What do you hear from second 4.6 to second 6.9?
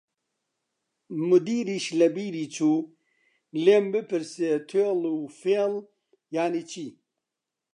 توێڵ و فێڵ یانی چی؟